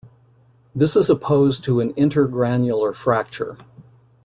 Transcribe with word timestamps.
This 0.73 0.95
is 0.95 1.11
opposed 1.11 1.63
to 1.65 1.79
an 1.79 1.93
intergranular 1.93 2.95
fracture. 2.95 3.59